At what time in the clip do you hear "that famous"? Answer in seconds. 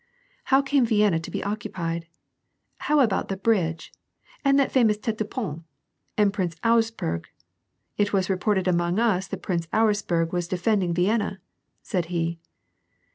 4.59-4.97